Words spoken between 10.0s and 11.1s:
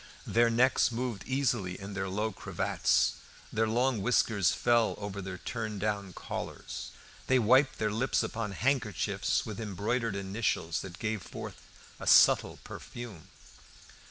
initials that